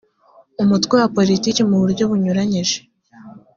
[0.63, 2.77] umutwe wa politiki mu buryo bunyuranije